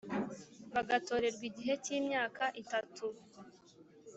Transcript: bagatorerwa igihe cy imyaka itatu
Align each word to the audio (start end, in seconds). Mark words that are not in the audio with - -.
bagatorerwa 0.73 1.43
igihe 1.49 1.73
cy 1.83 1.89
imyaka 1.97 2.43
itatu 2.61 3.05